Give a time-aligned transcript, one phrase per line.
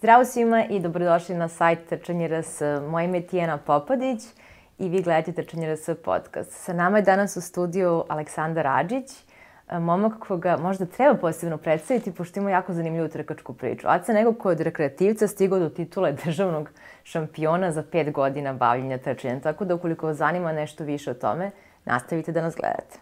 [0.00, 2.60] Zdravo svima i dobrodošli na sajt Trčanje RS.
[2.88, 4.22] Moje ime je Tijena Popadić
[4.78, 6.52] i vi gledate Trčanje RS podcast.
[6.52, 9.10] Sa nama je danas u studiju Aleksandar Adžić,
[9.72, 13.86] momak koga možda treba posebno predstaviti, pošto ima jako zanimljivu trkačku priču.
[13.88, 16.70] Aca nekog ko je od rekreativca stigao do titule državnog
[17.04, 19.40] šampiona za pet godina bavljenja trčanjem.
[19.40, 21.50] Tako da ukoliko vas zanima nešto više o tome,
[21.84, 22.98] nastavite da nas gledate.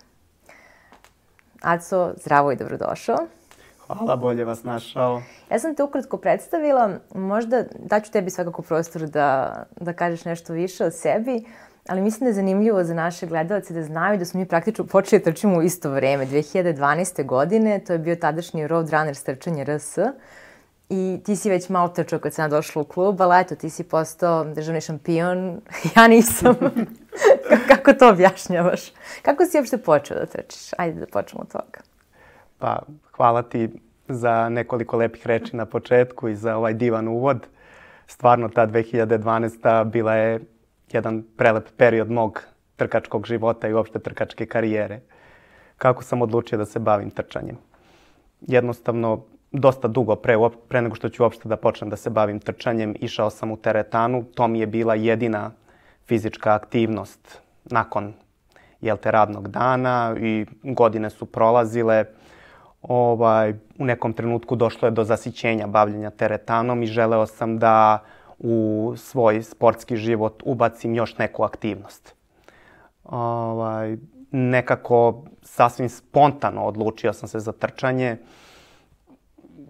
[1.63, 3.38] Aco, zdravo i dobrodošao.
[3.89, 5.23] Hvala, bolje vas našao.
[5.51, 10.85] Ja sam te ukratko predstavila, možda daću tebi svakako prostor da, da kažeš nešto više
[10.85, 11.45] o sebi,
[11.89, 15.21] ali mislim da je zanimljivo za naše gledalce da znaju da smo mi praktično počeli
[15.21, 17.27] da trčimo u isto vreme, 2012.
[17.27, 19.99] godine, to je bio tadašnji Roadrunner trčanje RS,
[20.89, 23.85] i ti si već malo trčao kad sam došla u klub, ali eto, ti si
[23.85, 25.61] postao državni šampion,
[25.97, 26.57] ja nisam.
[27.69, 28.81] Kako to objašnjavaš?
[29.23, 30.71] Kako si uopšte počeo da trčiš?
[30.77, 31.81] Ajde da počnemo od toga.
[32.59, 32.83] Pa,
[33.17, 33.69] hvala ti
[34.09, 37.47] za nekoliko lepih reči na početku i za ovaj divan uvod.
[38.07, 39.85] Stvarno, ta 2012.
[39.85, 40.41] bila je
[40.93, 42.43] jedan prelep period mog
[42.77, 45.01] trkačkog života i uopšte trkačke karijere.
[45.77, 47.57] Kako sam odlučio da se bavim trčanjem?
[48.41, 50.37] Jednostavno, dosta dugo pre,
[50.69, 54.25] pre nego što ću uopšte da počnem da se bavim trčanjem, išao sam u teretanu.
[54.35, 55.51] To mi je bila jedina
[56.07, 58.13] fizička aktivnost nakon
[58.81, 62.05] jel te, radnog dana i godine su prolazile.
[62.83, 68.03] Ovaj, u nekom trenutku došlo je do zasićenja bavljenja teretanom i želeo sam da
[68.39, 72.15] u svoj sportski život ubacim još neku aktivnost.
[73.05, 73.97] Ovaj,
[74.31, 78.17] nekako sasvim spontano odlučio sam se za trčanje.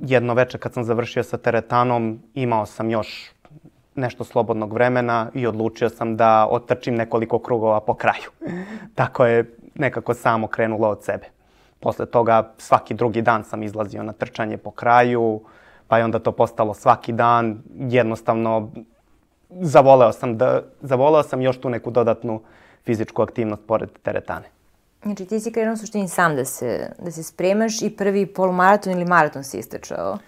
[0.00, 3.30] Jedno veče kad sam završio sa teretanom imao sam još
[3.94, 8.30] nešto slobodnog vremena i odlučio sam da otrčim nekoliko krugova po kraju.
[8.94, 11.37] Tako je nekako samo krenulo od sebe.
[11.80, 15.40] Posle toga svaki drugi dan sam izlazio na trčanje po kraju,
[15.88, 17.62] pa je onda to postalo svaki dan.
[17.78, 18.70] Jednostavno
[19.50, 22.40] zavoleo sam, da, zavoleo sam još tu neku dodatnu
[22.84, 24.44] fizičku aktivnost pored teretane.
[25.02, 28.92] Znači ti si krenuo u suštini sam da se, da se spremaš i prvi polumaraton
[28.92, 30.18] ili maraton si istračao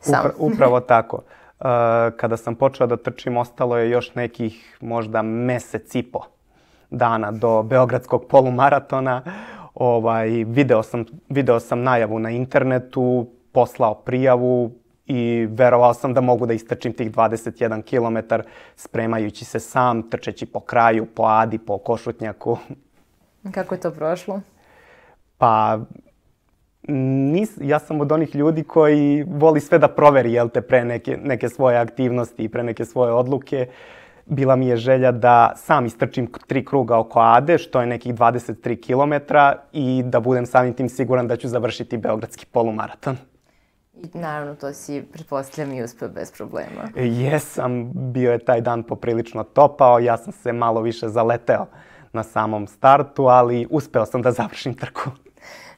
[0.00, 0.20] sam.
[0.20, 1.16] Upra, upravo tako.
[1.16, 1.66] Uh,
[2.16, 6.20] kada sam počeo da trčim, ostalo je još nekih možda mesec i po
[6.90, 9.22] dana do Beogradskog polumaratona.
[9.80, 14.72] Ovaj, video, sam, video sam najavu na internetu, poslao prijavu
[15.06, 18.34] i verovao sam da mogu da istrčim tih 21 km
[18.76, 22.58] spremajući se sam, trčeći po kraju, po Adi, po Košutnjaku.
[23.52, 24.40] Kako je to prošlo?
[25.38, 25.78] Pa,
[27.32, 31.18] nis, ja sam od onih ljudi koji voli sve da proveri, jel te, pre neke,
[31.24, 33.66] neke svoje aktivnosti i pre neke svoje odluke.
[34.30, 38.80] Bila mi je želja da sam istrčim tri kruga oko Ade, što je nekih 23
[38.86, 39.34] km
[39.72, 43.16] i da budem samim tim siguran da ću završiti Beogradski polumaraton.
[43.94, 46.88] I naravno to si, pretpostavljam, i uspeo bez problema.
[46.96, 51.66] E, jesam, bio je taj dan poprilično topao, ja sam se malo više zaleteo
[52.12, 55.10] na samom startu, ali uspeo sam da završim trku.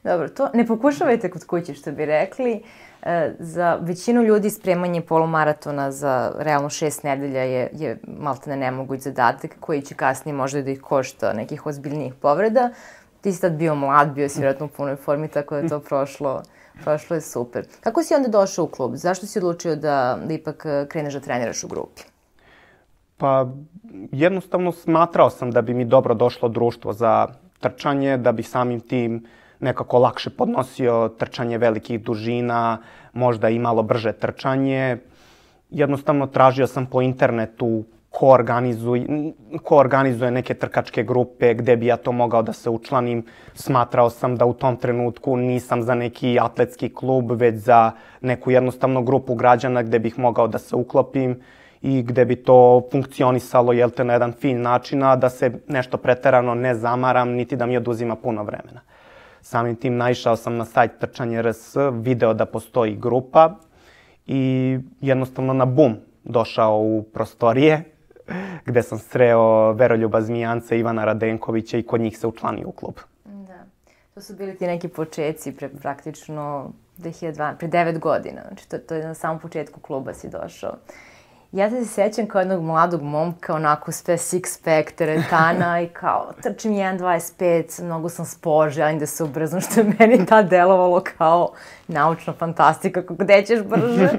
[0.04, 2.62] Dobro, to ne pokušavajte kod kuće, što bi rekli.
[3.02, 9.00] E, za većinu ljudi spremanje polumaratona za realno šest nedelja je, je malte ne nemoguć
[9.00, 12.70] zadatak koji će kasnije možda da ih košta nekih ozbiljnijih povreda.
[13.20, 15.80] Ti si tad bio mlad, bio si vjerojatno u punoj formi, tako da je to
[15.88, 16.42] prošlo,
[16.84, 17.66] prošlo je super.
[17.80, 18.94] Kako si onda došao u klub?
[18.94, 22.02] Zašto si odlučio da, da ipak kreneš da treniraš u grupi?
[23.16, 23.46] Pa
[24.12, 27.26] jednostavno smatrao sam da bi mi dobro došlo društvo za
[27.60, 29.26] trčanje, da bi samim tim
[29.62, 32.78] nekako lakše podnosio trčanje velikih dužina,
[33.12, 34.98] možda i malo brže trčanje.
[35.70, 39.06] Jednostavno tražio sam po internetu ko organizuje,
[39.64, 43.24] ko organizuje neke trkačke grupe, gde bi ja to mogao da se učlanim.
[43.54, 47.90] Smatrao sam da u tom trenutku nisam za neki atletski klub, već za
[48.20, 51.40] neku jednostavno grupu građana gde bih mogao da se uklopim
[51.82, 55.96] i gde bi to funkcionisalo, jel te, na jedan fin način, a da se nešto
[55.96, 58.80] preterano ne zamaram, niti da mi oduzima puno vremena.
[59.42, 63.54] Samim tim naišao sam na sajt Trčanje RS, video da postoji grupa
[64.26, 67.84] i jednostavno na bum došao u prostorije
[68.66, 72.94] gde sam sreo Veroljuba Zmijanca, Ivana Radenkovića i kod njih se učlanio u klub.
[73.24, 73.64] Da.
[74.14, 78.42] To su bili ti neki početci pre praktično 2012, pre 9 godina.
[78.46, 80.76] Znači, to, to je na samom početku kluba si došao.
[81.52, 86.72] Ja se sećam kao jednog mladog momka, onako sve six pack, teretana i kao trčim
[86.72, 91.52] 1.25, mnogo sam spožen, želim da se ubrzam, što je meni ta delovalo kao
[91.88, 94.10] naučna fantastika, kako gde ćeš brže.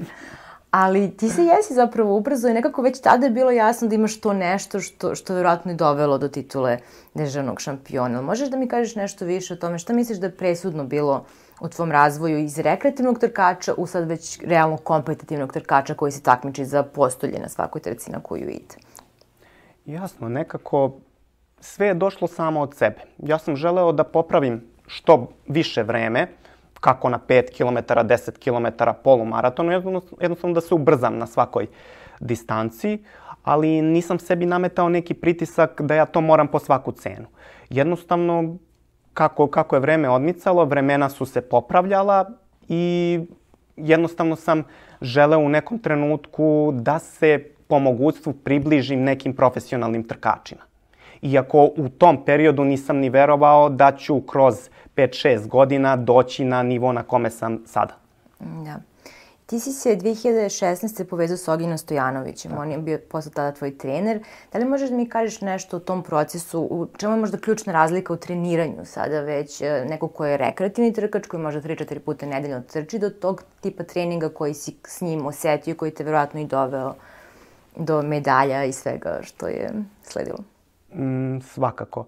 [0.76, 4.20] Ali ti se jesi zapravo ubrzo i nekako već tada je bilo jasno da imaš
[4.20, 6.78] to nešto što, što je vjerojatno i dovelo do titule
[7.14, 8.22] državnog šampiona.
[8.22, 9.78] Možeš da mi kažeš nešto više o tome?
[9.78, 11.24] Šta misliš da je presudno bilo
[11.60, 16.64] u tvom razvoju iz rekreativnog trkača u sad već realno kompetitivnog trkača koji se takmiči
[16.64, 18.74] za postolje na svakoj trci na koju ide?
[19.86, 20.92] Jasno, nekako
[21.60, 23.00] sve je došlo samo od sebe.
[23.18, 26.28] Ja sam želeo da popravim što više vreme,
[26.84, 29.72] kako na 5 km, 10 km polumaratonu,
[30.20, 31.66] jednostavno da se ubrzam na svakoj
[32.20, 32.98] distanci,
[33.44, 37.26] ali nisam sebi nametao neki pritisak da ja to moram po svaku cenu.
[37.70, 38.56] Jednostavno,
[39.14, 42.30] kako, kako je vreme odmicalo, vremena su se popravljala
[42.68, 43.20] i
[43.76, 44.62] jednostavno sam
[45.00, 50.62] želeo u nekom trenutku da se po mogućstvu približim nekim profesionalnim trkačima.
[51.24, 54.54] Iako u tom periodu nisam ni verovao da ću kroz
[54.96, 57.94] 5-6 godina doći na nivo na kome sam sada.
[58.38, 58.80] Da.
[59.46, 61.04] Ti si se 2016.
[61.04, 62.58] povezao s Oginom Stojanovićem, da.
[62.58, 64.22] on je bio posle tada tvoj trener.
[64.52, 67.72] Da li možeš da mi kažeš nešto o tom procesu, u čemu je možda ključna
[67.72, 72.26] razlika u treniranju sada već e, neko ko je rekreativni trkač, koji možda 3-4 puta
[72.26, 76.46] nedeljno trči, do tog tipa treninga koji si s njim osetio koji te verovatno i
[76.46, 76.94] doveo
[77.76, 79.70] do medalja i svega što je
[80.02, 80.53] sledilo?
[80.94, 82.06] Mm, svakako.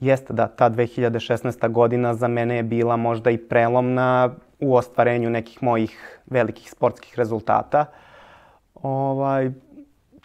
[0.00, 1.68] Jeste da ta 2016.
[1.68, 4.30] godina za mene je bila možda i prelomna
[4.60, 7.84] u ostvarenju nekih mojih velikih sportskih rezultata.
[8.74, 9.50] Ovaj,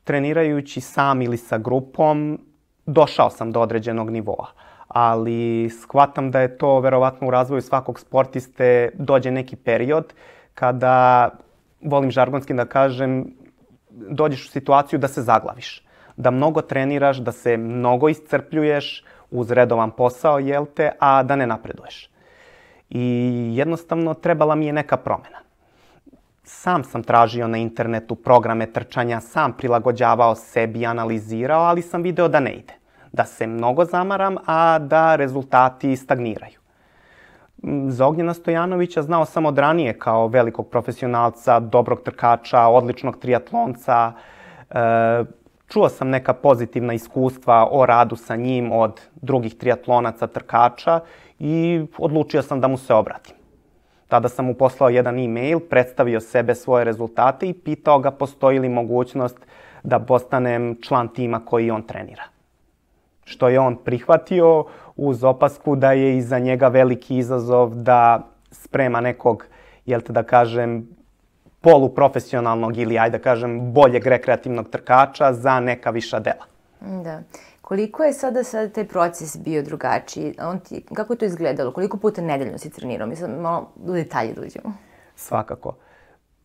[0.03, 2.39] trenirajući sam ili sa grupom,
[2.85, 4.47] došao sam do određenog nivoa.
[4.88, 10.13] Ali shvatam da je to verovatno u razvoju svakog sportiste dođe neki period
[10.53, 11.29] kada,
[11.81, 13.33] volim žargonski da kažem,
[13.89, 15.83] dođeš u situaciju da se zaglaviš.
[16.18, 21.48] Da mnogo treniraš, da se mnogo iscrpljuješ uz redovan posao, jel te, a da ne
[21.48, 22.13] napreduješ
[22.94, 25.38] i jednostavno trebala mi je neka promena.
[26.44, 32.39] Sam sam tražio na internetu programe trčanja, sam prilagođavao sebi, analizirao, ali sam video da
[32.39, 32.74] ne ide.
[33.12, 36.59] Da se mnogo zamaram, a da rezultati stagniraju.
[37.88, 44.12] Za Ognjena Stojanovića znao sam od ranije kao velikog profesionalca, dobrog trkača, odličnog triatlonca.
[44.69, 45.24] E,
[45.73, 50.99] čuo sam neka pozitivna iskustva o radu sa njim od drugih triatlonaca, trkača
[51.39, 53.35] i odlučio sam da mu se obratim.
[54.07, 58.69] Tada sam mu poslao jedan e-mail, predstavio sebe, svoje rezultate i pitao ga postoji li
[58.69, 59.37] mogućnost
[59.83, 62.23] da postanem član tima koji on trenira.
[63.25, 64.65] Što je on prihvatio
[64.95, 69.45] uz opasku da je iza njega veliki izazov da sprema nekog,
[69.85, 70.87] jel te da kažem,
[71.63, 76.45] poluprofesionalnog ili ajde da kažem boljeg rekreativnog trkača za neka viša dela.
[77.04, 77.21] Da.
[77.62, 80.36] Koliko je sada sada taj proces bio drugačiji?
[80.42, 81.71] On ti, kako je to izgledalo?
[81.71, 83.07] Koliko puta nedeljno si trenirao?
[83.07, 84.69] Mislim, malo u detalje dođemo.
[84.69, 84.74] Da
[85.15, 85.75] Svakako.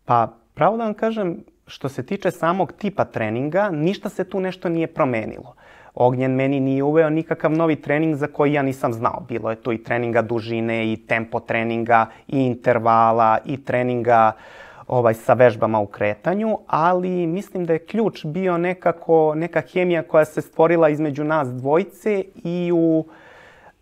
[0.04, 4.68] Pa, pravo da vam kažem, što se tiče samog tipa treninga, ništa se tu nešto
[4.68, 5.54] nije promenilo.
[5.94, 9.24] Ognjen meni nije uveo nikakav novi trening za koji ja nisam znao.
[9.28, 15.14] Bilo je tu i treninga dužine, i tempo treninga, i intervala, i treninga uh, ovaj,
[15.14, 20.40] sa vežbama u kretanju, ali mislim da je ključ bio nekako, neka hemija koja se
[20.40, 23.04] stvorila između nas dvojice i u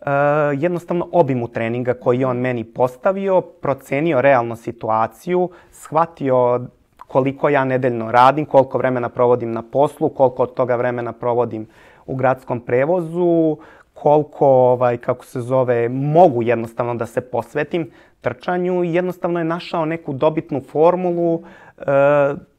[0.01, 0.11] e,
[0.59, 6.61] jednostavno obimu treninga koji on meni postavio, procenio realno situaciju, shvatio
[7.07, 11.67] koliko ja nedeljno radim, koliko vremena provodim na poslu, koliko od toga vremena provodim
[12.07, 13.57] u gradskom prevozu,
[13.95, 17.91] koliko, ovaj, kako se zove, mogu jednostavno da se posvetim
[18.27, 21.43] trčanju i jednostavno je našao neku dobitnu formulu
[21.79, 21.83] e,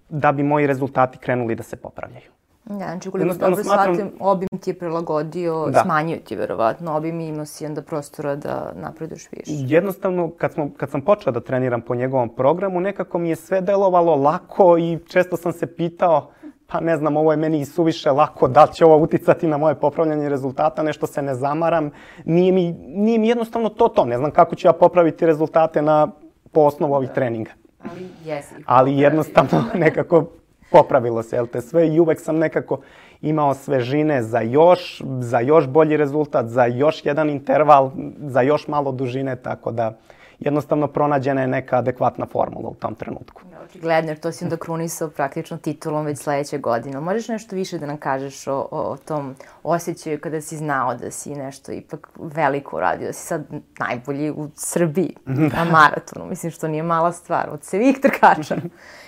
[0.10, 2.32] da bi moji rezultati krenuli da se popravljaju.
[2.66, 3.96] Da, znači koliko dobro smatram...
[3.96, 5.82] shvatim, obim ti je prilagodio, da.
[5.84, 9.52] smanjio ti verovatno obim i imao si onda prostora da napreduješ više.
[9.52, 13.62] Jednostavno, kad, smo, kad sam počeo da treniram po njegovom programu, nekako mi je sve
[13.62, 16.32] delovalo lako i često sam se pitao
[16.68, 20.30] pa ne znam, ovo je meni suviše lako, da će ovo uticati na moje popravljanje
[20.30, 21.92] rezultata, nešto se ne zamaram.
[22.26, 24.06] Nije mi, nije mi jednostavno to to.
[24.06, 26.08] Ne znam kako ću ja popraviti rezultate na,
[26.52, 27.52] po osnovu ovih treninga.
[27.84, 28.56] Ali jesi.
[28.66, 30.26] Ali jednostavno nekako
[30.72, 32.80] popravilo se, jel te sve i uvek sam nekako
[33.22, 38.92] imao svežine za još, za još bolji rezultat, za još jedan interval, za još malo
[38.92, 39.98] dužine, tako da
[40.40, 43.42] jednostavno pronađena je neka adekvatna formula u tom trenutku.
[43.42, 47.00] Očigledno, jer to si onda krunisao praktično titulom već sledeće godine.
[47.00, 51.12] Možeš nešto više da nam kažeš o, o, o tom osjećaju kada si znao da
[51.12, 53.46] si nešto ipak veliko uradio, da si sad
[53.80, 58.56] najbolji u Srbiji na maratonu, mislim što nije mala stvar, od svih trkača.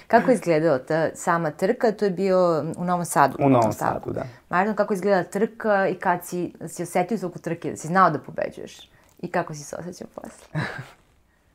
[0.08, 1.92] Kako je izgledao ta sama trka?
[1.92, 3.38] To je bio u Novom Sadu.
[3.39, 4.24] U Novom Sadu, da.
[4.50, 8.20] Maraton, kako izgleda trka i kad si, si osetio toku trke, da si znao da
[8.20, 8.89] pobeđuješ?
[9.20, 10.62] I kako si se osjećao posle?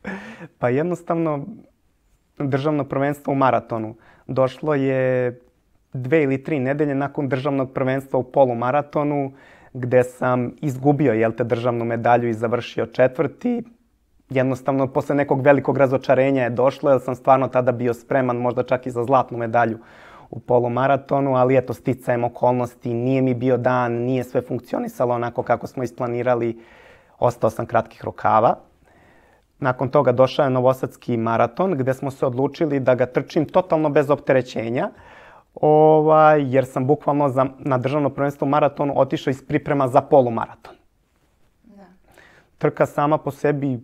[0.58, 1.46] Pa jednostavno,
[2.38, 3.94] državno prvenstvo u maratonu
[4.26, 5.40] došlo je
[5.92, 9.32] dve ili tri nedelje nakon državnog prvenstva u polumaratonu,
[9.72, 13.62] gde sam izgubio, jel te, državnu medalju i završio četvrti.
[14.30, 18.86] jednostavno posle nekog velikog razočarenja je došlo, jer sam stvarno tada bio spreman možda čak
[18.86, 19.78] i za zlatnu medalju
[20.30, 25.66] u polumaratonu, ali eto, sticajem okolnosti, nije mi bio dan, nije sve funkcionisalo onako kako
[25.66, 26.58] smo isplanirali,
[27.18, 28.56] ostao sam kratkih rukava.
[29.64, 34.10] Nakon toga došao je Novosadski maraton, gde smo se odlučili da ga trčim totalno bez
[34.10, 34.90] opterećenja,
[35.54, 40.74] ovaj, jer sam bukvalno za, na državno prvenstvo maratonu otišao iz priprema za polumaraton.
[41.64, 41.86] Da.
[42.58, 43.80] Trka sama po sebi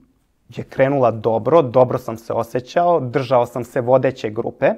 [0.48, 4.74] je krenula dobro, dobro sam se osjećao, držao sam se vodeće grupe.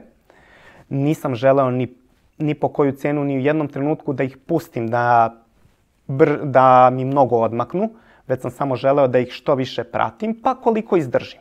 [0.89, 1.95] Nisam želeo ni,
[2.39, 5.35] ni po koju cenu, ni u jednom trenutku da ih pustim da,
[6.07, 7.91] br, da mi mnogo odmaknu,
[8.33, 11.41] već sam samo želeo da ih što više pratim, pa koliko izdržim.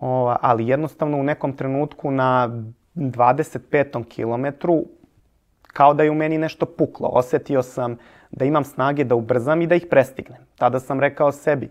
[0.00, 2.50] O, ali jednostavno u nekom trenutku na
[2.94, 4.04] 25.
[4.04, 4.84] kilometru
[5.66, 7.08] kao da je u meni nešto puklo.
[7.12, 7.96] Osetio sam
[8.30, 10.40] da imam snage da ubrzam i da ih prestignem.
[10.56, 11.70] Tada sam rekao sebi,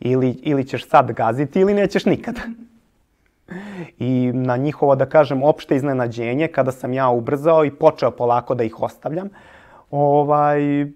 [0.00, 2.40] ili, ili ćeš sad gaziti ili nećeš nikada.
[3.98, 8.64] I na njihovo, da kažem, opšte iznenađenje, kada sam ja ubrzao i počeo polako da
[8.64, 9.28] ih ostavljam,
[9.90, 10.86] ovaj,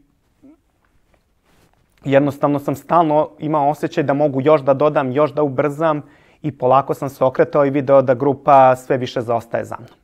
[2.06, 6.02] jednostavno sam stalno imao osjećaj da mogu još da dodam, još da ubrzam
[6.42, 9.98] i polako sam se okretao i video da grupa sve više zaostaje za mnom.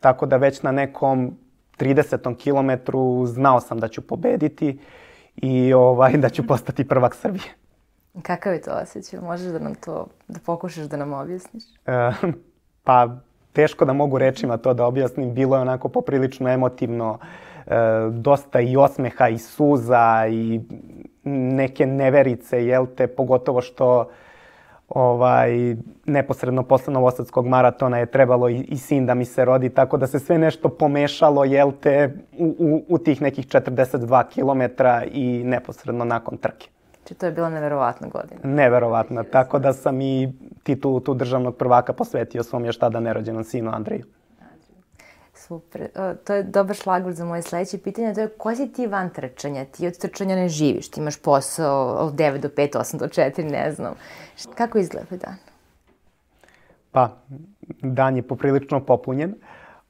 [0.00, 1.36] Tako da već na nekom
[1.78, 2.36] 30.
[2.36, 4.78] kilometru znao sam da ću pobediti
[5.36, 7.54] i ovaj, da ću postati prvak Srbije.
[8.22, 9.20] Kakav je to osjećaj?
[9.20, 11.64] Možeš da nam to, da pokušaš da nam objasniš?
[11.86, 12.10] E,
[12.84, 13.16] pa,
[13.52, 15.34] teško da mogu rečima to da objasnim.
[15.34, 17.18] Bilo je onako poprilično emotivno,
[17.66, 17.70] e,
[18.10, 20.60] dosta i osmeha i suza i
[21.28, 24.08] neke neverice, jel te, pogotovo što
[24.88, 29.96] ovaj, neposredno posle Novosadskog maratona je trebalo i, i sin da mi se rodi, tako
[29.96, 35.44] da se sve nešto pomešalo, jel te, u, u, u tih nekih 42 kilometra i
[35.44, 36.68] neposredno nakon trke.
[36.98, 38.40] Znači, to je bila neverovatna godina.
[38.44, 40.32] Neverovatna, tako da sam i
[40.62, 44.04] titulu tu državnog prvaka posvetio svom još tada nerođenom sinu Andreju.
[45.48, 45.88] Super.
[46.24, 48.14] To je dobar šlagvor za moje sledeće pitanje.
[48.14, 49.64] To je ko si ti van trčanja?
[49.64, 50.90] Ti od trčanja ne živiš.
[50.90, 53.94] Ti imaš posao od 9 do 5, 8 do 4, ne znam.
[54.54, 55.36] Kako izgleda dan?
[56.92, 57.16] Pa,
[57.82, 59.34] dan je poprilično popunjen.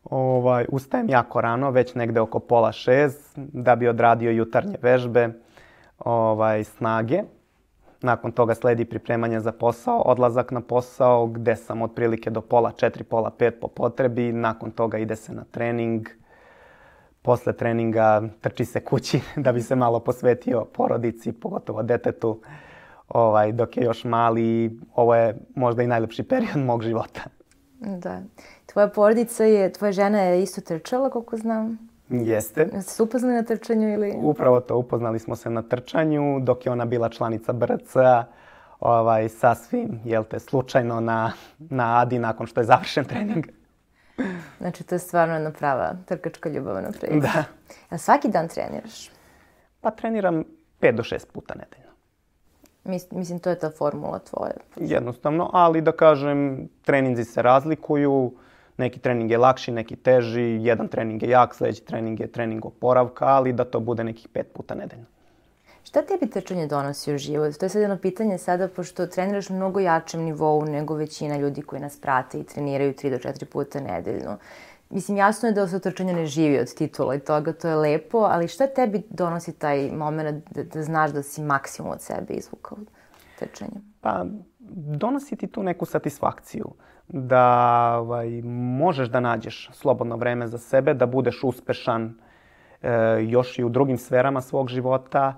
[0.04, 5.28] Ovaj, ustajem jako rano, već negde oko pola šest, da bi odradio jutarnje vežbe
[5.98, 7.22] ovaj, snage.
[8.02, 13.04] Nakon toga sledi pripremanje za posao, odlazak na posao gde sam otprilike do pola četiri,
[13.04, 14.32] pola pet po potrebi.
[14.32, 16.08] Nakon toga ide se na trening.
[17.22, 22.40] Posle treninga trči se kući da bi se malo posvetio porodici, pogotovo detetu.
[23.08, 27.20] Ovaj, dok je još mali, ovo je možda i najlepši period mog života.
[27.80, 28.22] Da.
[28.66, 31.87] Tvoja porodica je, tvoja žena je isto trčala, koliko znam?
[32.10, 32.68] Jeste.
[32.72, 34.14] Jeste se upoznali na trčanju ili?
[34.22, 38.24] Upravo to, upoznali smo se na trčanju, dok je ona bila članica BRC-a,
[38.80, 43.46] ovaj, sasvim, jel te, slučajno na, na Adi nakon što je završen trening.
[44.58, 47.14] Znači, to je stvarno jedna prava trkačka ljubavna priča.
[47.20, 47.44] Da.
[47.88, 49.10] A svaki dan treniraš?
[49.80, 50.44] Pa treniram
[50.80, 51.92] 5 do 6 puta nedeljno.
[52.84, 54.52] Mis, mislim, to je ta formula tvoja.
[54.76, 58.32] Jednostavno, ali da kažem, treninzi se razlikuju
[58.78, 63.26] neki trening je lakši, neki teži, jedan trening je jak, sledeći trening je trening oporavka,
[63.26, 65.04] ali da to bude nekih pet puta nedeljno.
[65.84, 67.56] Šta tebi trčanje donosi u život?
[67.58, 71.62] To je sad jedno pitanje sada, pošto treniraš na mnogo jačem nivou nego većina ljudi
[71.62, 74.38] koji nas prate i treniraju 3 do 4 puta nedeljno.
[74.90, 78.18] Mislim, jasno je da se trčanje ne živi od titula i toga, to je lepo,
[78.18, 82.78] ali šta tebi donosi taj moment da, da znaš da si maksimum od sebe izvukao
[83.38, 83.82] trčanjem?
[84.00, 84.24] Pa,
[84.74, 86.70] donosi ti tu neku satisfakciju
[87.08, 87.44] da
[87.98, 88.42] ovaj,
[88.78, 92.14] možeš da nađeš slobodno vreme za sebe, da budeš uspešan
[92.82, 95.34] e, još i u drugim sferama svog života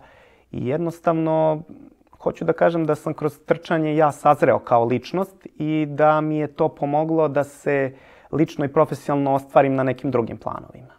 [0.50, 1.62] i jednostavno
[2.18, 6.46] hoću da kažem da sam kroz trčanje ja sazreo kao ličnost i da mi je
[6.46, 7.94] to pomoglo da se
[8.32, 10.94] lično i profesionalno ostvarim na nekim drugim planovima.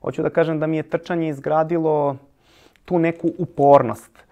[0.00, 2.16] Hoću da kažem da mi je trčanje izgradilo
[2.84, 4.27] tu neku upornost,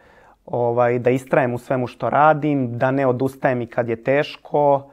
[0.46, 4.90] ovaj, da istrajem u svemu što radim, da ne odustajem i kad je teško,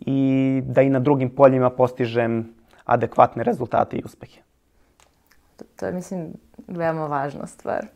[0.00, 4.40] i da i na drugim poljima postižem adekvatne rezultate i uspehe.
[5.56, 6.32] To, to je, mislim,
[6.68, 7.86] veoma važna stvar.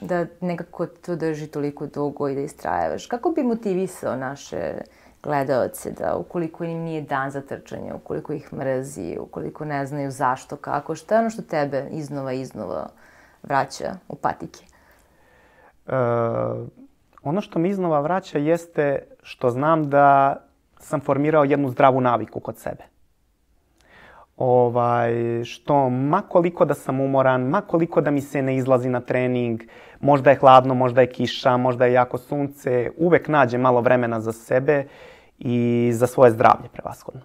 [0.00, 3.06] Da nekako to drži toliko dugo i da istrajavaš.
[3.06, 4.74] Kako bi motivisao naše
[5.22, 10.56] gledaoce da ukoliko im nije dan za trčanje, ukoliko ih mrzi, ukoliko ne znaju zašto,
[10.56, 12.88] kako, šta je ono što tebe iznova iznova
[13.42, 14.69] vraća u patike?
[15.90, 15.94] E,
[17.22, 20.36] ono što mi iznova vraća jeste što znam da
[20.78, 22.84] sam formirao jednu zdravu naviku kod sebe.
[24.36, 29.00] ovaj, što ma koliko da sam umoran, ma koliko da mi se ne izlazi na
[29.00, 29.60] trening,
[30.00, 34.32] možda je hladno, možda je kiša, možda je jako sunce, uvek nađe malo vremena za
[34.32, 34.84] sebe
[35.38, 37.20] i za svoje zdravlje prevashodno.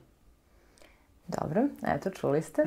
[1.27, 2.63] Dobro, eto, čuli ste.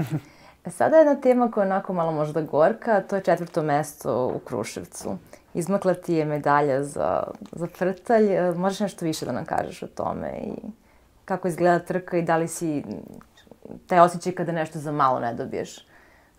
[0.70, 4.38] Sada je jedna tema koja je onako malo možda gorka, to je četvrto mesto u
[4.38, 5.18] Kruševcu.
[5.58, 7.22] Izmakla ti je medalja za,
[7.52, 8.28] za frtalj.
[8.56, 10.52] Možeš nešto više da nam kažeš o tome i
[11.24, 12.84] kako izgleda trka i da li si
[13.86, 15.86] taj osjećaj kada nešto za malo ne dobiješ,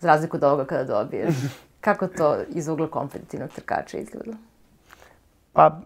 [0.00, 1.34] za razliku od ovoga kada dobiješ.
[1.86, 4.32] Kako to iz ugla kompetitivnog trkača izgleda?
[5.52, 5.80] Pa,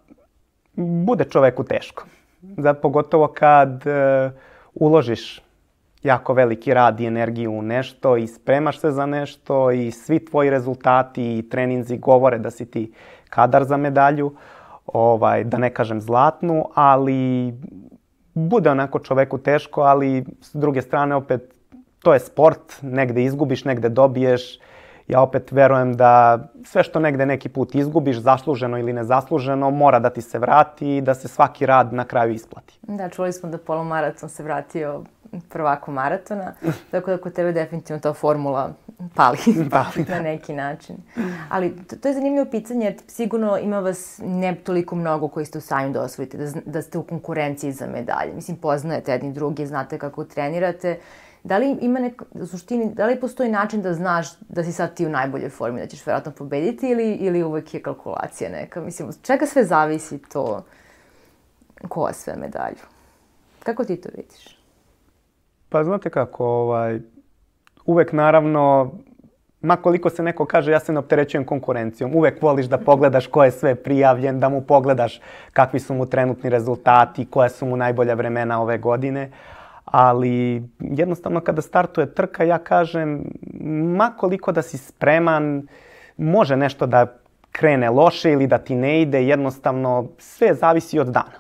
[0.77, 2.05] bude čoveku teško.
[2.41, 4.33] Da, pogotovo kad uh,
[4.75, 5.43] uložiš
[6.03, 10.51] jako veliki rad i energiju u nešto i spremaš se za nešto i svi tvoji
[10.51, 12.93] rezultati i treninzi govore da si ti
[13.35, 14.33] kadar za medalju,
[14.87, 17.55] ovaj, da ne kažem zlatnu, ali
[18.35, 21.55] bude onako čoveku teško, ali s druge strane opet
[22.05, 24.59] to je sport, negde izgubiš, negde dobiješ.
[25.09, 30.11] Ja opet verujem da sve što negde neki put izgubiš, zasluženo ili nezasluženo, mora da
[30.11, 32.79] ti se vrati i da se svaki rad na kraju isplati.
[32.83, 35.03] Da, čuli smo da polumaraton se vratio
[35.49, 36.53] prvaku maratona,
[36.91, 38.73] tako da kod tebe definitivno ta formula
[39.15, 39.39] pali,
[39.71, 40.15] pali da.
[40.15, 40.97] na neki način.
[41.49, 45.59] Ali to, to je zanimljivo pitanje jer sigurno ima vas ne toliko mnogo koji ste
[45.59, 48.35] u stanju da osvojite, da, da ste u konkurenciji za medalje.
[48.35, 50.99] Mislim, poznajete jedni drugi, znate kako trenirate.
[51.45, 54.95] Da li ima nek, u suštini, da li postoji način da znaš da si sad
[54.95, 58.81] ti u najboljoj formi, da ćeš verovatno pobediti ili, ili uvek je kalkulacija neka?
[58.81, 60.65] Mislim, čega sve zavisi to
[61.89, 62.85] ko sve medalju?
[63.63, 64.59] Kako ti to vidiš?
[65.69, 67.01] Pa znate kako, ovaj,
[67.87, 68.93] uvek naravno,
[69.61, 73.45] ma koliko se neko kaže ja se ne opterećujem konkurencijom, uvek voliš da pogledaš ko
[73.45, 75.21] je sve prijavljen, da mu pogledaš
[75.53, 79.31] kakvi su mu trenutni rezultati, koja su mu najbolja vremena ove godine.
[79.85, 83.25] Ali jednostavno kada startuje trka ja kažem
[83.97, 85.67] ma koliko da si spreman,
[86.17, 87.07] može nešto da
[87.53, 91.39] krene loše ili da ti ne ide, jednostavno sve zavisi od dana.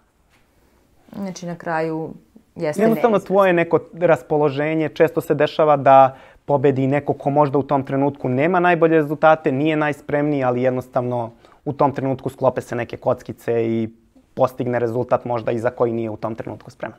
[1.16, 2.14] Znači na kraju
[2.56, 7.84] jeste Jednostavno tvoje neko raspoloženje, često se dešava da pobedi neko ko možda u tom
[7.84, 11.32] trenutku nema najbolje rezultate, nije najspremniji, ali jednostavno
[11.64, 13.88] u tom trenutku sklope se neke kockice i
[14.34, 16.98] postigne rezultat možda i za koji nije u tom trenutku spreman.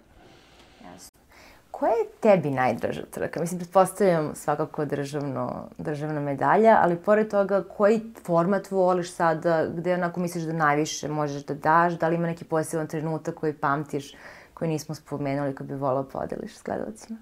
[1.79, 3.39] Koja je tebi najdraža trka?
[3.39, 10.19] Mislim, pretpostavljam svakako državno, državna medalja, ali pored toga, koji format voliš sada, gde onako
[10.19, 14.15] misliš da najviše možeš da daš, da li ima neki poseban trenutak koji pamtiš
[14.53, 17.19] koji nismo spomenuli koji bi volao podeliš s gledalcima?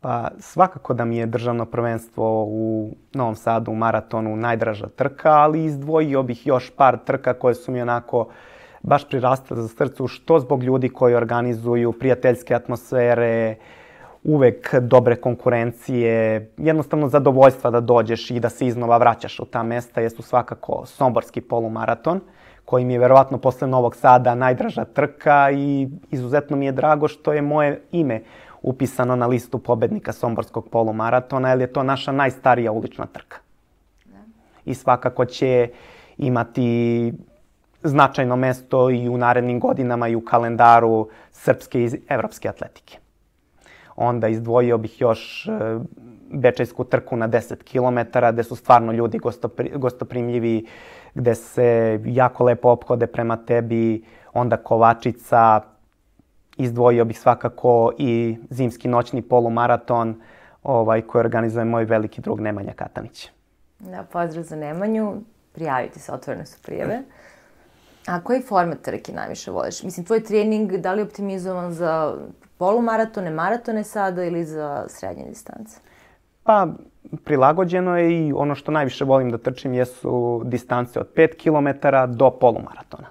[0.00, 5.64] Pa svakako da mi je državno prvenstvo u Novom Sadu u maratonu najdraža trka, ali
[5.64, 8.28] izdvojio bih još par trka koje su mi onako
[8.82, 13.56] baš prirastale za srcu, što zbog ljudi koji organizuju prijateljske atmosfere,
[14.24, 20.00] uvek dobre konkurencije, jednostavno zadovoljstva da dođeš i da se iznova vraćaš u ta mesta,
[20.00, 22.20] jesu svakako Somborski polumaraton.
[22.64, 27.32] Koji mi je verovatno posle Novog Sada najdraža trka i izuzetno mi je drago što
[27.32, 28.22] je moje ime
[28.62, 33.38] upisano na listu pobednika Somborskog polumaratona, jer je to naša najstarija ulična trka.
[34.64, 35.68] I svakako će
[36.18, 37.12] imati
[37.84, 42.98] značajno mesto i u narednim godinama i u kalendaru srpske i evropske atletike.
[43.96, 45.50] Onda izdvojio bih još e,
[46.32, 50.66] Bečejsku trku na 10 km, gde su stvarno ljudi gostopri, gostoprimljivi,
[51.14, 55.60] gde se jako lepo ophode prema tebi, onda Kovačica,
[56.56, 60.20] izdvojio bih svakako i zimski noćni polumaraton
[60.62, 63.28] ovaj, koji organizuje moj veliki drug Nemanja Katanić.
[63.78, 65.14] Da, pozdrav za Nemanju,
[65.52, 67.02] prijavite se, otvorene su prijeve.
[68.06, 69.82] A koji format trke najviše voliš?
[69.82, 72.14] Mislim, tvoj trening, da li je optimizovan za
[72.58, 75.80] polumaratone, maratone sada ili za srednje distance?
[76.42, 76.68] Pa,
[77.24, 82.30] prilagođeno je i ono što najviše volim da trčim jesu distance od 5 km do
[82.30, 83.06] polumaratona.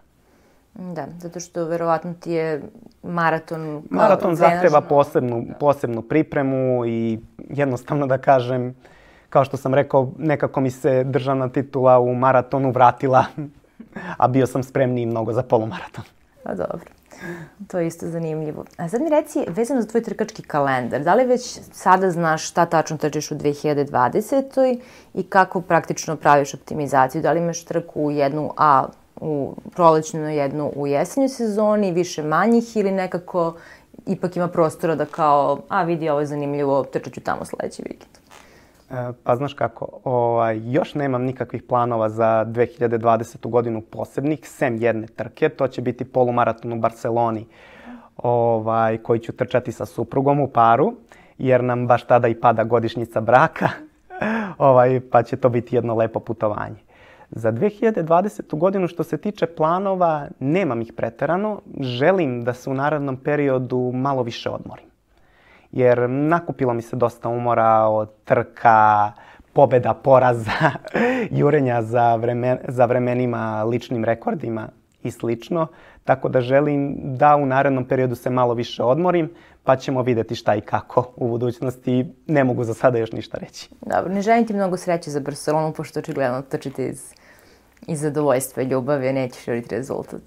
[0.73, 2.61] Da, zato što verovatno ti je
[3.03, 3.83] maraton...
[3.89, 5.53] Maraton zahteva posebnu, da.
[5.53, 8.75] posebnu pripremu i jednostavno da kažem,
[9.29, 13.25] kao što sam rekao, nekako mi se državna titula u maratonu vratila,
[14.17, 16.03] a bio sam spremniji mnogo za polumaraton.
[16.43, 16.85] Pa dobro.
[17.67, 18.65] To je isto zanimljivo.
[18.77, 22.65] A sad mi reci, vezano za tvoj trkački kalendar, da li već sada znaš šta
[22.65, 24.79] tačno trčiš u 2020.
[25.13, 27.21] i kako praktično praviš optimizaciju?
[27.21, 28.85] Da li imaš trku u jednu A
[29.21, 33.55] u prolećnu, jednu u jesenju sezoni, više manjih ili nekako
[34.05, 38.10] ipak ima prostora da kao, a vidi ovo je zanimljivo, trčat ću tamo sledeći vikend?
[38.91, 43.49] E, pa znaš kako, ovaj, još nemam nikakvih planova za 2020.
[43.49, 45.49] godinu posebnih, sem jedne trke.
[45.49, 47.45] To će biti polumaraton u Barceloni
[48.17, 50.93] ovaj, koji ću trčati sa suprugom u paru.
[51.37, 53.69] jer nam baš tada i pada godišnjica braka,
[54.57, 56.75] ovaj, pa će to biti jedno lepo putovanje.
[57.29, 58.57] Za 2020.
[58.57, 61.61] godinu što se tiče planova, nemam ih preterano.
[61.79, 64.90] Želim da se u narednom periodu malo više odmorim.
[65.71, 69.11] Jer nakupilo mi se dosta umora od trka,
[69.53, 70.71] pobeda, poraza,
[71.39, 74.69] jurenja za, vremen, za vremenima, ličnim rekordima
[75.03, 75.67] i slično.
[76.03, 79.29] Tako da želim da u narednom periodu se malo više odmorim,
[79.63, 82.05] pa ćemo videti šta i kako u budućnosti.
[82.27, 83.69] Ne mogu za sada još ništa reći.
[83.81, 87.13] Dobro, ne želim ti mnogo sreće za Barcelonu, pošto očigledno trčite iz
[87.87, 90.21] i zadovoljstva i ljubavi, nećeš juriti rezultat.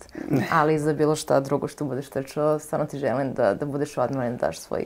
[0.52, 4.37] Ali za bilo šta drugo što budeš trčao, stvarno ti želim da, da budeš odmoren,
[4.37, 4.85] da daš svoj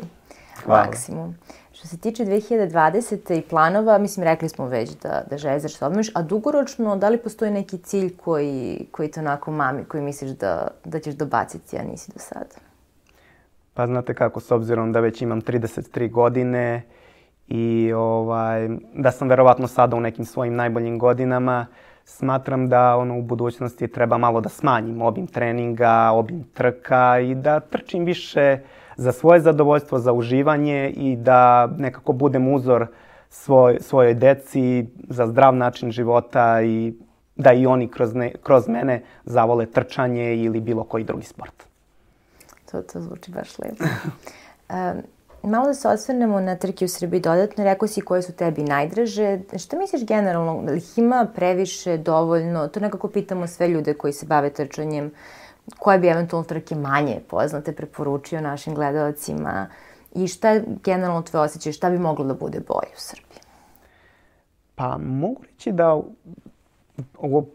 [0.65, 0.85] Hvala.
[0.85, 1.35] maksimum.
[1.73, 3.39] Što se tiče 2020.
[3.39, 7.09] i planova, mislim, rekli smo već da, da želiš da se odmoriš, a dugoročno, da
[7.09, 11.79] li postoji neki cilj koji, koji te onako mami, koji misliš da, da ćeš dobaciti,
[11.79, 12.55] a nisi do sada?
[13.75, 16.83] Pa znate kako, s obzirom da već imam 33 godine
[17.49, 21.67] i ovaj, da sam verovatno sada u nekim svojim najboljim godinama,
[22.05, 27.61] smatram da ono u budućnosti treba malo da smanjim obim treninga, obim trka i da
[27.61, 28.59] trčim više
[28.99, 32.87] za svoje zadovoljstvo, za uživanje i da nekako budem uzor
[33.31, 36.95] svoj, svojoj deci za zdrav način života i
[37.37, 41.65] da i oni kroz, ne, kroz mene zavole trčanje ili bilo koji drugi sport.
[42.71, 43.85] To, to zvuči baš lepo.
[44.71, 45.03] um,
[45.51, 47.65] malo da se osvrnemo na trke u Srbiji dodatno.
[47.65, 49.39] Rekao si koje su tebi najdraže.
[49.59, 50.79] Šta misliš generalno?
[50.97, 52.69] Ima previše, dovoljno?
[52.69, 55.11] To nekako pitamo sve ljude koji se bave trčanjem.
[55.79, 59.67] Koje bi eventualno trke manje poznate preporučio našim gledalcima?
[60.15, 61.73] I šta je generalno tvoje osjećaje?
[61.73, 63.39] Šta bi moglo da bude bolje u Srbiji?
[64.75, 66.01] Pa mogu reći da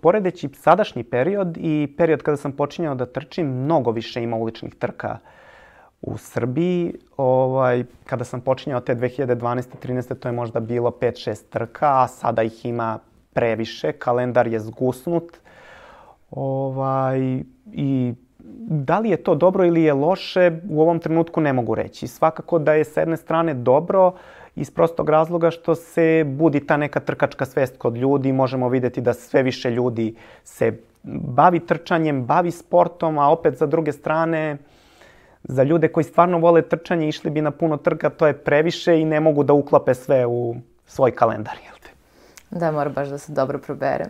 [0.01, 5.17] poredeći sadašnji period i period kada sam počinjao da trčim, mnogo više ima uličnih trka
[6.01, 9.63] u Srbiji, ovaj, kada sam počinjao te 2012.
[9.83, 10.15] 13.
[10.19, 12.99] to je možda bilo 5-6 trka, a sada ih ima
[13.33, 15.37] previše, kalendar je zgusnut.
[16.35, 18.13] Ovaj, I
[18.67, 22.07] da li je to dobro ili je loše, u ovom trenutku ne mogu reći.
[22.07, 24.11] Svakako da je s jedne strane dobro,
[24.55, 28.31] iz prostog razloga što se budi ta neka trkačka svest kod ljudi.
[28.31, 33.91] Možemo videti da sve više ljudi se bavi trčanjem, bavi sportom, a opet za druge
[33.91, 34.57] strane
[35.43, 39.05] za ljude koji stvarno vole trčanje išli bi na puno trka, to je previše i
[39.05, 41.89] ne mogu da uklape sve u svoj kalendar, jel te?
[42.59, 44.05] Da, mora baš da se dobro probere.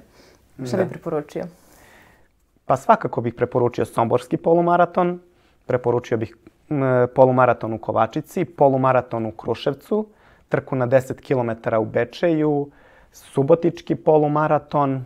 [0.68, 0.84] Šta da.
[0.84, 1.44] bi preporučio?
[2.66, 5.20] Pa svakako bih preporučio Somborski polumaraton,
[5.66, 6.38] preporučio bih
[7.16, 10.08] polumaraton u Kovačici, polumaraton u Kruševcu,
[10.50, 12.70] trku na 10 km u Bečeju,
[13.12, 15.06] Subotički polumaraton.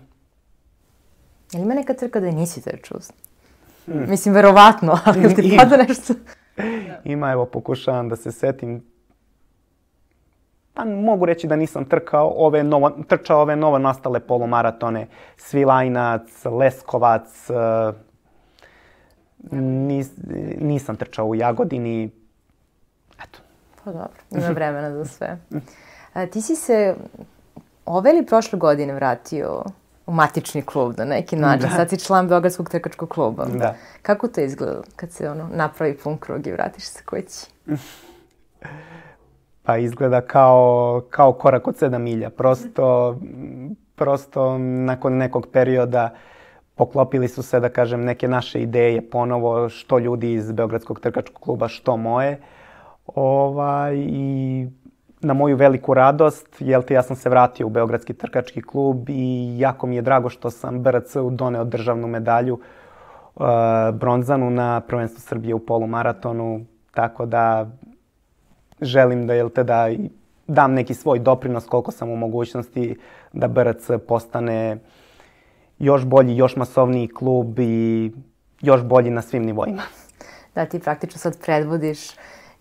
[1.51, 2.99] Je li ima neka trka da nisi trčao?
[3.85, 4.09] Hmm.
[4.09, 6.13] Mislim, verovatno, ali ti pada nešto?
[7.03, 8.83] Ima, evo, pokušavam da se setim.
[10.77, 15.07] Pa mogu reći da nisam trkao ove novo, trčao ove novo nastale polumaratone.
[15.37, 17.49] Svilajnac, Leskovac.
[17.49, 17.95] Uh,
[19.51, 20.09] nis,
[20.59, 22.11] nisam trčao u Jagodini.
[23.23, 23.39] Eto.
[23.83, 25.37] Pa dobro, ima vremena za sve.
[26.13, 26.95] A, ti si se
[27.85, 29.63] ove ili prošle godine vratio
[30.05, 31.69] u matični klub na neki način.
[31.69, 31.75] Da.
[31.75, 33.45] Sad si član Beogradskog trkačkog kluba.
[33.45, 33.75] Da.
[34.01, 37.45] Kako to izgleda kad se ono napravi pun krug i vratiš se kući?
[39.67, 42.29] Pa izgleda kao, kao korak od sedam milja.
[42.29, 43.17] Prosto,
[43.95, 46.13] prosto nakon nekog perioda
[46.75, 51.67] poklopili su se, da kažem, neke naše ideje ponovo, što ljudi iz Beogradskog trkačkog kluba,
[51.67, 52.39] što moje.
[53.15, 54.67] Ovaj, I
[55.21, 59.55] na moju veliku radost, jel te, ja sam se vratio u Beogradski trkački klub i
[59.59, 63.45] jako mi je drago što sam BRC-u doneo državnu medalju uh,
[63.93, 67.67] bronzanu na prvenstvu Srbije u polumaratonu, tako da
[68.81, 69.89] želim da, jel te, da
[70.47, 72.97] dam neki svoj doprinos koliko sam u mogućnosti
[73.33, 74.77] da BRC postane
[75.79, 78.11] još bolji, još masovniji klub i
[78.61, 79.81] još bolji na svim nivoima.
[80.55, 81.99] Da, ti praktično sad predvodiš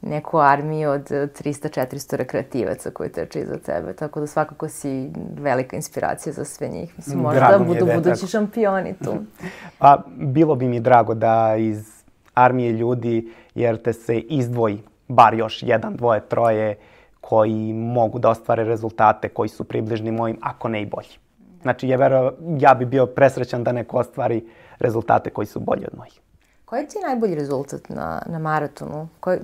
[0.02, 3.92] neku armiju od 300-400 rekreativaca koji teče iza tebe.
[3.92, 6.94] Tako da svakako si velika inspiracija za sve njih.
[6.96, 8.26] Mislim, možda drago budu da budući tako.
[8.26, 9.14] šampioni tu.
[9.79, 15.62] Pa, bilo bi mi drago da iz armije ljudi, jer te se izdvoji bar još
[15.62, 16.77] jedan, dvoje, troje
[17.21, 21.19] koji mogu da ostvare rezultate koji su približni mojim, ako ne i bolji.
[21.62, 24.45] Znači, ja, vero, ja bi bio presrećan da neko ostvari
[24.79, 26.21] rezultate koji su bolji od mojih.
[26.64, 29.09] Koji ti je najbolji rezultat na, na maratonu?
[29.21, 29.38] Koji,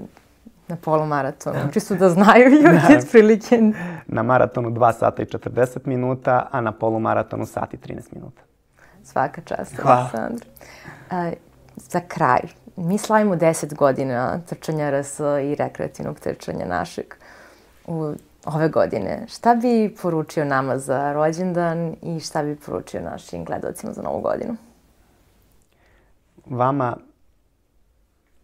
[0.68, 3.06] na polumaratonu, čisto da znaju ljudi da.
[3.10, 3.60] prilike.
[4.06, 8.42] Na maratonu 2 sata i 40 minuta, a na polumaratonu sat i 13 minuta.
[9.04, 10.46] Svaka čast, Aleksandra.
[11.10, 11.32] Uh,
[11.76, 12.40] za kraj,
[12.76, 17.06] mi slavimo 10 godina trčanja RS i rekreativnog trčanja našeg.
[17.86, 18.12] u
[18.44, 19.26] ove godine.
[19.28, 24.56] Šta bi poručio nama za rođendan i šta bi poručio našim gledalcima za novu godinu?
[26.46, 26.96] Vama,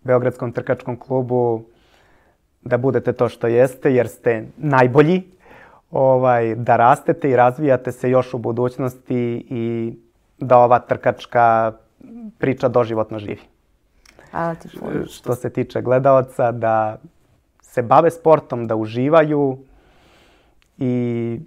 [0.05, 1.65] Beogradskom trkačkom klubu,
[2.63, 5.23] da budete to što jeste, jer ste najbolji,
[5.91, 9.95] ovaj, da rastete i razvijate se još u budućnosti i
[10.39, 11.73] da ova trkačka
[12.39, 13.58] priča doživotno živi.
[14.31, 15.07] Hvala ti puno.
[15.07, 16.97] Što se tiče gledaoca, da
[17.63, 19.59] se bave sportom, da uživaju
[20.79, 21.41] i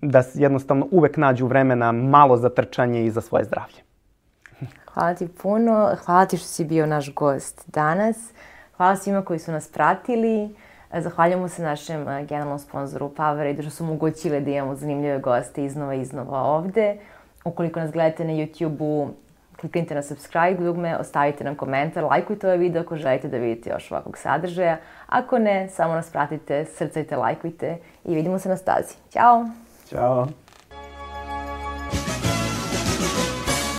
[0.00, 3.82] da jednostavno uvek nađu vremena malo za trčanje i za svoje zdravlje.
[4.94, 5.96] Hvala ti puno.
[6.04, 8.16] Hvala ti što si bio naš gost danas.
[8.76, 10.54] Hvala svima koji su nas pratili.
[10.92, 16.00] Zahvaljujemo se našem generalnom sponzoru Powerade što su omogućile da imamo zanimljive goste iznova i
[16.00, 16.96] iznova ovde.
[17.44, 19.08] Ukoliko nas gledate na YouTube-u,
[19.60, 23.92] kliknite na subscribe dugme, ostavite nam komentar, lajkujte ovaj video ako želite da vidite još
[23.92, 24.76] ovakvog sadržaja.
[25.06, 28.94] Ako ne, samo nas pratite, srcajte, lajkujte i vidimo se na stazi.
[29.12, 29.46] Ćao!
[29.88, 30.47] Ćao!